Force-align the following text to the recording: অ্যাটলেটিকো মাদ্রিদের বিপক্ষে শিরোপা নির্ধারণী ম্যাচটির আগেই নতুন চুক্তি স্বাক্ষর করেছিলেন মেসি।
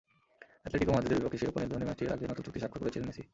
অ্যাটলেটিকো 0.61 0.91
মাদ্রিদের 0.95 1.17
বিপক্ষে 1.19 1.39
শিরোপা 1.41 1.59
নির্ধারণী 1.61 1.85
ম্যাচটির 1.87 2.13
আগেই 2.13 2.29
নতুন 2.31 2.43
চুক্তি 2.45 2.59
স্বাক্ষর 2.61 2.81
করেছিলেন 2.81 3.07
মেসি। 3.09 3.23